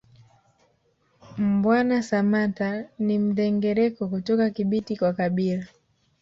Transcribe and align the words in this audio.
Mbwana 1.49 2.01
Samatta 2.07 2.69
ni 2.99 3.19
Mndengereko 3.19 4.07
kutoka 4.07 4.49
Kibiti 4.49 4.97
kwa 4.97 5.13
kabila 5.13 5.67